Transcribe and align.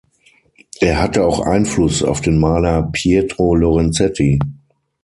Er 0.79 0.99
hatte 0.99 1.23
auch 1.23 1.41
Einfluss 1.41 2.01
auf 2.01 2.21
den 2.21 2.39
Maler 2.39 2.89
Pietro 2.91 3.53
Lorenzetti. 3.53 4.39